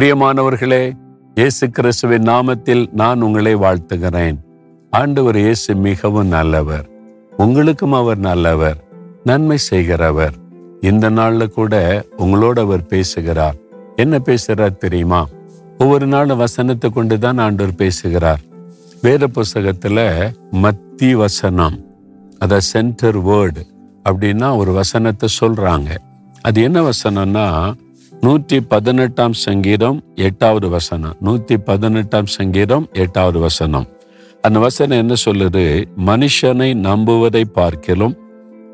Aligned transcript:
பிரியமானவர்களே 0.00 0.92
இயேசு 1.34 1.70
கிறிஸ்துவின் 1.70 2.22
நாமத்தில் 2.22 2.92
நான் 2.92 3.20
உங்களை 3.20 3.56
வாழ்த்துகிறேன். 3.56 4.36
ஆண்டவர் 4.90 5.38
இயேசு 5.38 5.74
மிகவும் 5.74 6.26
நல்லவர். 6.26 6.88
உங்களுக்கும் 7.36 7.92
அவர் 7.92 8.18
நல்லவர். 8.18 8.84
நன்மை 9.24 9.56
செய்கிறவர். 9.56 10.32
இந்த 10.80 11.10
நாள்ல 11.10 11.46
கூட 11.46 12.04
உங்களோட 12.18 12.58
அவர் 12.58 12.86
பேசுகிறார். 12.86 13.54
என்ன 13.96 14.18
பேசுகிறார் 14.18 14.76
தெரியுமா? 14.76 15.26
ஒவ்வொரு 15.78 16.06
நாளும் 16.06 16.38
வசனத்தை 16.38 16.90
கொண்டு 16.90 17.18
தான் 17.18 17.38
ஆண்டவர் 17.38 17.74
பேசுகிறார். 17.74 18.40
வேத 19.02 19.28
புஸ்தகத்துல 19.34 20.30
மத்தி 20.52 21.12
வசனம் 21.12 21.84
அத 22.38 22.60
சென்டர் 22.60 23.18
வேர்டு 23.24 23.62
அப்படின்னா 24.04 24.56
ஒரு 24.56 24.72
வசனத்தை 24.72 25.28
சொல்றாங்க. 25.40 25.96
அது 26.40 26.62
என்ன 26.62 26.82
வசனம்னா 26.82 27.74
நூற்றி 28.24 28.56
பதினெட்டாம் 28.60 29.32
சங்கீதம் 29.32 29.98
எட்டாவது 30.14 30.68
வசனம். 30.68 31.14
நூற்றி 31.20 31.56
பதினெட்டாம் 31.58 32.26
சங்கீதம் 32.26 32.88
எட்டாவது 32.92 33.38
வசனம். 33.38 33.86
அந்த 34.44 34.58
வசனம் 34.58 34.98
என்ன 34.98 35.14
சொல்லுது? 35.24 35.62
மனுஷனை 36.08 36.68
நம்புவதை 36.88 37.42
பார்க்கலும் 37.58 38.14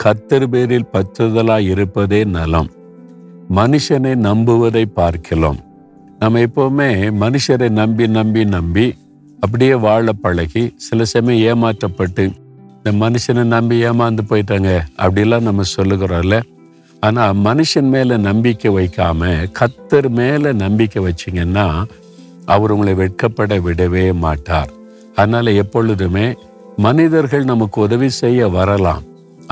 கத்தர் 0.04 0.46
பேரில் 0.46 0.88
பற்றுதலாய் 0.94 1.68
இருப்பதே 1.72 2.24
நலம். 2.24 2.70
மனுஷனை 3.58 4.14
நம்புவதை 4.28 4.84
பார்க்கலாம். 5.00 5.60
நம்ம 6.18 6.38
எப்பவுமே 6.38 6.90
மனுஷரை 7.22 7.68
நம்பி 7.80 8.06
நம்பி 8.08 8.44
நம்பி 8.56 8.86
அப்படியே 9.40 9.74
வாழ 9.86 10.12
பழகி 10.24 10.64
சில 10.88 11.04
சமயம் 11.04 11.46
ஏமாற்றப்பட்டு 11.52 12.24
இந்த 12.76 12.90
மனுஷனை 13.04 13.44
நம்பி 13.54 13.76
ஏமாந்து 13.84 14.22
போயிட்டாங்க 14.30 14.70
அப்படிலாம் 15.04 15.48
நம்ம 15.50 15.62
சொல்லுகிறோம்ல. 15.76 16.36
ஆனால் 17.06 17.34
மனுஷன் 17.46 17.88
மேலே 17.94 18.16
நம்பிக்கை 18.28 18.70
வைக்காம 18.76 19.30
கத்தர் 19.58 20.08
மேலே 20.20 20.50
நம்பிக்கை 20.64 21.00
வச்சிங்கன்னா 21.06 21.66
அவர் 22.54 22.72
உங்களை 22.74 22.94
வெட்கப்பட 23.02 23.54
விடவே 23.66 24.06
மாட்டார். 24.24 24.70
அதனால் 25.18 25.58
எப்பொழுதுமே 25.62 26.26
மனிதர்கள் 26.86 27.50
நமக்கு 27.50 27.78
உதவி 27.86 28.08
செய்ய 28.22 28.48
வரலாம். 28.56 29.04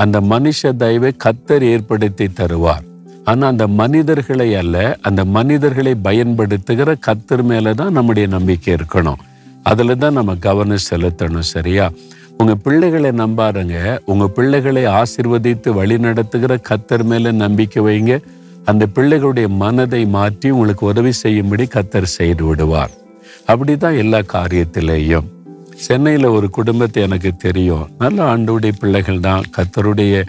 அந்த 0.03 0.17
மனுஷ 0.33 0.61
தயவை 0.83 1.11
கத்தர் 1.25 1.65
ஏற்படுத்தி 1.75 2.27
தருவார். 2.41 2.85
ஆனால் 3.31 3.51
அந்த 3.53 3.67
மனிதர்களை 3.81 4.49
அல்ல 4.63 4.77
அந்த 5.09 5.21
மனிதர்களை 5.37 5.95
பயன்படுத்துகிற 6.09 6.91
கத்தர் 7.07 7.45
மேலே 7.51 7.73
தான் 7.81 7.97
நம்முடைய 7.99 8.27
நம்பிக்கை 8.37 8.73
இருக்கணும். 8.75 9.23
அதில் 9.71 10.01
தான் 10.03 10.19
நம்ம 10.19 10.33
கவனம் 10.47 10.87
செலுத்தணும் 10.91 11.51
சரியா? 11.55 11.87
உங்கள் 12.45 12.63
பிள்ளைகளை 12.63 13.11
நம்பாருங்க 13.11 13.77
உங்கள் 14.05 14.31
பிள்ளைகளை 14.31 14.85
ஆசிர்வதித்து 14.87 15.71
வழி 15.71 15.99
நடத்துகிற 15.99 16.59
கத்தர் 16.69 17.03
மேலே 17.03 17.31
நம்பிக்கை 17.31 17.83
வைங்க. 17.85 18.23
அந்த 18.65 18.87
பிள்ளைகளுடைய 18.95 19.49
மனதை 19.49 20.07
மாற்றி 20.07 20.51
உங்களுக்கு 20.51 20.87
உதவி 20.87 21.13
செய்யும்படி 21.13 21.65
கத்தர் 21.65 22.03
செய்து 22.03 22.45
விடுவார். 22.45 22.91
அப்படிதான் 23.49 23.97
எல்லா 23.97 24.19
காரியத்திலேயும். 24.19 25.25
சென்னையில் 25.75 26.25
ஒரு 26.25 26.51
குடும்பத்தை 26.51 27.03
எனக்கு 27.03 27.37
தெரியும். 27.37 27.89
நல்ல 27.99 28.37
ஆண்டுடைய 28.37 28.73
பிள்ளைகள் 28.81 29.21
தான். 29.21 29.45
கத்தருடைய 29.57 30.27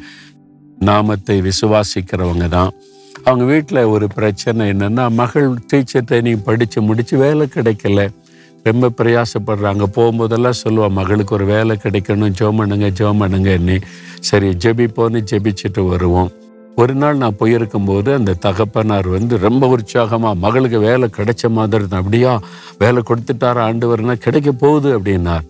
நாமத்தை 0.80 1.42
விசுவாசிக்கிறவங்க 1.42 2.48
தான். 2.48 2.72
அவங்க 3.24 3.44
வீட்டில் 3.44 3.84
ஒரு 3.84 4.08
பிரச்சனை 4.08 4.70
என்னென்னா 4.70 5.12
மகள் 5.12 5.50
டீச்சர் 5.68 6.04
ட்ரைனிங் 6.04 6.44
படித்து 6.44 6.82
முடித்து 6.82 7.18
வேலை 7.18 7.48
கிடைக்கல. 7.56 8.10
ரொம்ப 8.68 8.90
பிரயாசப்படுறாங்க 9.00 9.84
போகும்போதெல்லாம் 9.96 10.62
சொல்லுவாள் 10.64 10.96
மகளுக்கு 11.00 11.34
ஒரு 11.38 11.46
வேலை 11.46 11.74
கிடைக்கணும் 11.84 12.36
ஜோம் 12.40 12.60
பண்ணுங்க 12.60 12.88
ஜோம் 13.00 13.22
பண்ணுங்கன்னு 13.22 13.76
சரி 14.30 14.50
ஜெபிப்போன்னு 14.64 15.20
ஜெபிச்சுட்டு 15.32 15.82
வருவோம். 15.90 16.30
ஒரு 16.82 16.94
நாள் 16.94 17.20
நான் 17.24 17.36
போயிருக்கும்போது 17.40 18.10
அந்த 18.20 18.32
தகப்பனார் 18.46 19.08
வந்து 19.08 19.38
ரொம்ப 19.38 19.68
உற்சாகமாக 19.68 20.40
மகளுக்கு 20.46 20.80
வேலை 20.80 21.08
கிடைச்ச 21.18 21.50
மாதிரி 21.58 21.88
தான் 21.88 22.02
அப்படியா? 22.02 22.34
வேலை 22.78 23.02
கொடுத்துட்டாரா 23.10 23.62
ஆண்டு 23.68 23.88
வரனா 23.88 24.16
கிடைக்க 24.26 24.52
போகுது? 24.64 24.90
அப்படின்னார். 25.00 25.46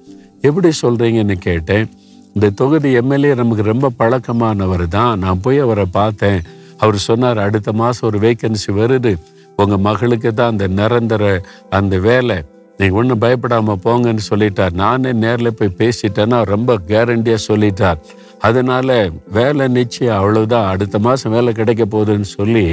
எப்படி 0.47 0.69
சொல்கிறீங்கன்னு 0.81 1.37
கேட்டேன். 1.47 1.87
இந்த 2.33 2.49
தொகுதி 2.49 2.91
எம்எல்ஏ 3.01 3.31
நமக்கு 3.41 3.63
ரொம்ப 3.71 3.91
பழக்கமானவர் 4.01 4.87
தான். 4.97 5.19
நான் 5.19 5.41
போய் 5.45 5.59
அவரை 5.59 5.85
பார்த்தேன். 5.99 6.41
அவர் 6.77 6.97
சொன்னார் 7.09 7.37
அடுத்த 7.37 7.71
மாதம் 7.81 8.07
ஒரு 8.09 8.19
வேக்கன்சி 8.25 8.71
வருது. 8.81 9.13
உங்கள் 9.55 9.83
மகளுக்கு 9.87 10.33
தான் 10.33 10.53
அந்த 10.53 10.67
நிரந்தர 10.79 11.23
அந்த 11.69 11.97
வேலை 12.09 12.37
நீங்கள் 12.79 12.97
ஒன்றும் 12.99 13.21
பயப்படாமல் 13.23 13.81
போங்கன்னு 13.85 14.23
சொல்லிட்டார். 14.31 14.73
நானே 14.83 15.11
நேரில் 15.23 15.57
போய் 15.59 15.77
பேசிட்டேன்னா 15.81 16.39
ரொம்ப 16.53 16.79
கேரண்டியாக 16.91 17.45
சொல்லிட்டார். 17.49 17.99
அதனால் 18.47 18.95
வேலை 19.37 19.65
நிச்சயம் 19.77 20.17
அவ்வளோதான் 20.19 20.69
அடுத்த 20.71 20.99
மாதம் 21.05 21.35
வேலை 21.35 21.51
கிடைக்க 21.59 21.83
போகுதுன்னு 21.93 22.29
சொல்லி 22.37 22.65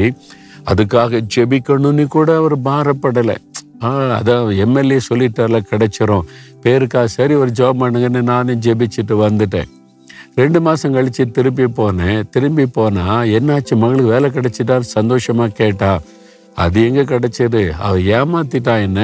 அதுக்காக 0.70 1.20
ஜெபிக்கணும்னு 1.34 2.04
கூட 2.16 2.28
அவர் 2.40 2.56
பாரப்படலை. 2.66 3.36
ஆ 3.86 3.88
அதான் 4.16 4.50
எம்எல்ஏ 4.64 4.98
சொல்லிட்டார்ல 5.10 5.58
கிடைச்சிரும். 5.70 6.26
பேருக்கா 6.64 7.00
சரி 7.14 7.34
ஒரு 7.42 7.50
ஜாப் 7.60 7.80
பண்ணுங்கன்னு 7.82 8.22
நானும் 8.32 8.60
ஜெபிச்சுட்டு 8.66 9.14
வந்துட்டேன். 9.26 9.70
ரெண்டு 10.40 10.58
மாதம் 10.66 10.94
கழித்து 10.96 11.24
திருப்பி 11.36 11.66
போனேன். 11.78 12.20
திரும்பி 12.34 12.66
போனால் 12.76 13.30
என்னாச்சு 13.38 13.74
மகளுக்கு 13.82 14.14
வேலை 14.14 14.28
கிடைச்சிட்டாரு 14.36 14.86
சந்தோஷமாக 14.96 15.56
கேட்டா 15.60 15.90
அது 16.64 16.78
எங்கே 16.88 17.04
கிடைச்சது? 17.10 17.62
அவள் 17.86 18.06
ஏமாத்திட்டா 18.18 18.74
என்ன? 18.86 19.00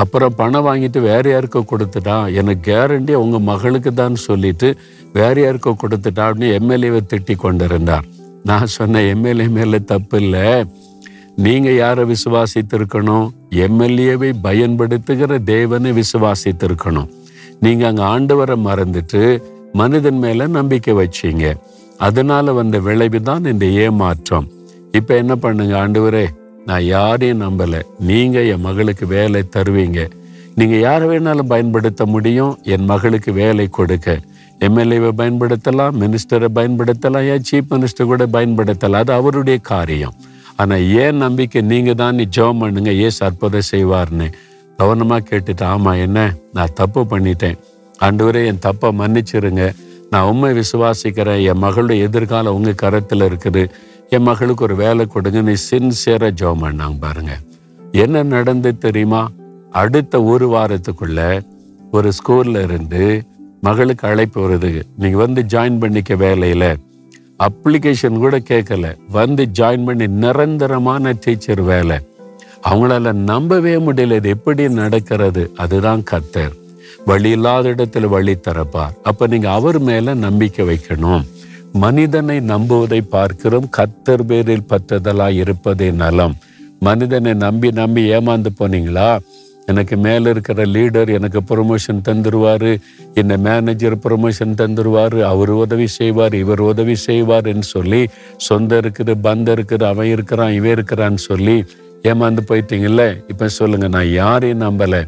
அப்புறம் 0.00 0.34
பணம் 0.40 0.66
வாங்கிட்டு 0.66 1.00
வேற 1.10 1.24
யாருக்கோ 1.32 1.60
கொடுத்துட்டான் 1.70 2.26
எனக்கு 2.40 2.62
கேரண்டி 2.70 3.12
உங்க 3.24 3.38
மகளுக்கு 3.50 3.94
தான் 3.94 4.14
சொல்லிட்டு 4.14 4.68
வேற 5.12 5.34
யாருக்கோ 5.44 5.72
கொடுத்துட்டா 5.82 6.24
அப்படின்னு 6.26 6.48
எம்எல்ஏவை 6.58 7.00
திட்டி 7.12 7.36
கொண்டிருந்தார். 7.36 8.06
நான் 8.44 8.66
சொன்ன 8.66 9.02
எம்எல்ஏ 9.12 9.46
மேல 9.58 9.78
தப்பு 9.92 10.16
இல்லை. 10.22 10.64
நீங்க 11.44 11.70
யாரை 11.72 12.04
விசுவாசித்திருக்கணும்? 12.12 13.26
எம்எல்ஏவை 13.66 14.30
பயன்படுத்துகிற 14.42 15.38
தேவனை 15.38 15.92
விசுவாசித்திருக்கணும். 16.00 17.08
நீங்க 17.60 17.86
அங்க 17.86 18.02
ஆண்டவரை 18.14 18.56
மறந்துட்டு 18.68 19.22
மனிதன் 19.72 20.18
மேல 20.18 20.46
நம்பிக்கை 20.46 20.94
வச்சீங்க. 21.02 21.46
அதனால 21.98 22.52
வந்த 22.52 22.78
விளைவு 22.86 23.20
தான் 23.22 23.44
இந்த 23.44 23.66
ஏமாற்றம். 23.84 24.46
இப்ப 24.92 25.16
என்ன 25.22 25.34
பண்ணுங்க 25.36 25.74
ஆண்டவரே? 25.82 26.26
நான் 26.66 26.84
யாரையும் 26.84 27.42
நம்பலை. 27.46 27.80
நீங்கள் 27.98 28.46
என் 28.52 28.64
மகளுக்கு 28.68 29.06
வேலை 29.06 29.42
தருவீங்க. 29.56 30.00
நீங்கள் 30.54 30.80
யாரை 30.80 31.08
வேணாலும் 31.08 31.52
பயன்படுத்த 31.52 32.06
முடியும். 32.06 32.58
என் 32.62 32.84
மகளுக்கு 32.84 33.32
வேலை 33.32 33.66
கொடுக்க. 33.68 34.18
எம்எல்ஏவை 34.66 35.10
பயன்படுத்தலாம் 35.20 35.96
மினிஸ்டரை 36.02 36.48
பயன்படுத்தலாம் 36.58 37.26
ஏன் 37.32 37.46
சீஃப் 37.50 37.72
மினிஸ்டர் 37.74 38.10
கூட 38.12 38.26
பயன்படுத்தலாம். 38.26 39.04
அது 39.04 39.12
அவருடைய 39.12 39.58
காரியம். 39.72 40.14
ஆனால் 40.56 40.84
ஏன் 41.02 41.16
நம்பிக்கை 41.16 41.62
நீங்கள் 41.62 41.94
தான் 41.94 42.14
நீ 42.14 42.26
ஜெபம் 42.36 42.58
பண்ணுங்க 42.58 42.92
ஏன் 42.92 43.18
அற்புதம் 43.18 43.68
செய்வார்னு? 43.70 44.28
கவனமாக 44.76 45.26
கேட்டுட்டு 45.30 45.64
ஆமா 45.72 45.92
என்ன? 46.06 46.18
நான் 46.52 46.74
தப்பு 46.74 47.02
பண்ணிட்டேன். 47.10 47.58
ஆண்டவரே 48.00 48.42
என் 48.46 48.64
தப்பை 48.66 48.88
மன்னிச்சிருங்க. 49.00 49.64
நான் 50.10 50.28
உண்மை 50.28 50.58
விசுவாசிக்கிறேன். 50.58 51.44
என் 51.44 51.62
மகளுடைய 51.62 52.00
எதிர்காலம் 52.00 52.54
உங்கள் 52.54 52.74
கரத்தில் 52.74 53.20
இருக்குது. 53.20 53.70
என் 54.08 54.22
மகளுக்கு 54.22 54.64
ஒரு 54.64 54.76
வேலை 54.76 55.06
கொடுங்க. 55.06 55.40
நீ 55.40 55.52
சின்சியரா 55.70 56.30
ஜெபம் 56.40 56.62
பண்ணாங்க 56.62 56.98
பாருங்க. 57.00 57.38
என்ன 57.92 58.22
நடந்து 58.22 58.78
தெரியுமா? 58.78 59.30
அடுத்த 59.70 60.22
ஒரு 60.22 60.48
வாரத்துக்குள்ள 60.48 61.40
ஒரு 61.92 62.12
ஸ்கூல்ல 62.12 62.62
இருந்து 62.62 63.22
மகளுக்கு 63.60 64.08
அழைப்பு 64.08 64.50
வருது. 64.50 64.82
நீங்கள் 64.98 65.20
வந்து 65.20 65.42
ஜாயின் 65.42 65.80
பண்ணிக்க 65.80 66.14
வேலையில். 66.14 66.76
அப்ளிகேஷன் 67.38 68.18
கூட 68.18 68.38
கேட்கல 68.38 68.96
வந்து 69.08 69.48
ஜாயின் 69.58 69.84
பண்ணி 69.84 70.06
நிரந்தரமான 70.06 71.14
டீச்சர் 71.20 71.60
வேலை. 71.60 71.98
அவங்களால 72.70 73.12
நம்பவே 73.12 73.74
முடியல. 73.74 74.14
இது 74.14 74.28
எப்படி 74.28 74.68
நடக்கிறது? 74.68 75.52
அதுதான் 75.56 76.02
கத்தர் 76.10 76.64
வழி 77.08 77.30
இல்லாத 77.36 77.70
இடத்துல 77.74 78.08
வழி 78.14 78.34
தரப்பார் 78.46 78.94
அப்ப 79.08 79.26
நீங்க 79.32 79.48
அவர் 79.58 79.78
மேல 79.88 80.14
நம்பிக்கை 80.26 80.62
வைக்கணும். 80.70 81.24
மனிதனை 81.84 82.36
நம்புவதை 82.52 83.00
பார்க்கிறோம். 83.14 83.66
கத்தர் 83.76 84.24
பேரில் 84.30 84.68
பற்றதலா 84.70 85.26
இருப்பதே 85.42 85.88
நலம். 86.02 86.34
மனிதனை 86.86 87.32
நம்பி 87.44 87.68
நம்பி 87.80 88.02
ஏமாந்து 88.16 88.50
போனீங்களா? 88.60 89.10
எனக்கு 89.70 89.96
மேலே 90.06 90.26
இருக்கிற 90.30 90.64
லீடர் 90.74 91.10
எனக்கு 91.18 91.40
ப்ரொமோஷன் 91.50 92.02
தந்துருவார். 92.08 92.70
இந்த 93.20 93.34
மேனேஜர் 93.46 93.96
ப்ரொமோஷன் 94.04 94.54
தந்துடுவார் 94.60 95.16
அவர் 95.30 95.52
உதவி 95.62 95.86
செய்வார் 95.98 96.34
இவர் 96.42 96.62
உதவி 96.70 96.96
செய்வார்ன்னு 97.06 97.68
சொல்லி 97.74 98.02
சொந்தம் 98.46 98.80
இருக்குது 98.82 99.14
பந்தம் 99.26 99.56
இருக்குது 99.56 99.86
அவன் 99.92 100.10
இருக்கிறான் 100.14 100.56
இவன் 100.58 100.74
இருக்கிறான்னு 100.76 101.22
சொல்லி 101.30 101.56
ஏமாந்து 102.10 102.42
போயிட்டீங்கல்ல? 102.50 103.04
இப்போ 103.28 103.48
சொல்லுங்கள் 103.58 103.94
நான் 103.96 104.10
யாரையும் 104.12 104.64
நம்பலை. 104.66 105.02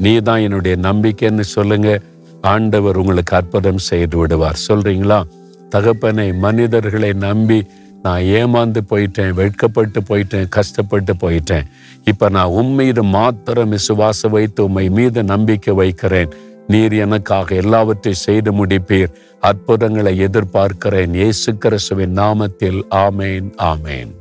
நீ 0.00 0.18
தான் 0.18 0.40
என்னுடைய 0.40 0.76
நம்பிக்கைன்னு 0.76 1.40
சொல்லுங்க. 1.40 2.00
ஆண்டவர் 2.40 2.96
உங்களுக்கு 2.96 3.36
அற்புதம் 3.36 3.78
செய்து 3.78 4.16
விடுவார். 4.18 4.58
சொல்றீங்களா? 4.68 5.24
தகப்பனை 5.68 6.32
மனிதர்களை 6.32 7.12
நம்பி 7.12 7.66
நான் 8.02 8.22
ஏமாந்து 8.22 8.80
போயிட்டேன் 8.90 9.32
வெட்கப்பட்டு 9.32 10.00
போயிட்டேன் 10.08 10.48
கஷ்டப்பட்டு 10.48 11.14
போயிட்டேன். 11.14 11.66
இப்போ 12.04 12.28
நான் 12.28 12.48
உம்மீது 12.48 13.02
மாத்திரம் 13.02 13.72
விசுவாச 13.72 14.28
வைத்து 14.30 14.64
உம்மை 14.64 14.88
மீது 14.88 15.22
நம்பிக்கை 15.24 15.74
வைக்கிறேன். 15.74 16.30
நீர் 16.66 16.92
எனக்காக 16.92 17.54
எல்லாவற்றையும் 17.54 18.22
செய்து 18.22 18.52
முடிப்பீர். 18.52 19.12
அற்புதங்களை 19.40 20.20
எதிர்பார்க்கிறேன். 20.20 21.14
இயேசு 21.14 21.56
கிறிஸ்துவின் 21.56 22.16
நாமத்தில். 22.18 22.80
ஆமேன் 22.90 23.50
ஆமேன். 23.58 24.18